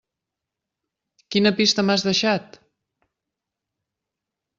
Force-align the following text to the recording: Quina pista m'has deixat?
Quina 1.35 1.51
pista 1.59 1.85
m'has 1.89 2.05
deixat? 2.07 2.57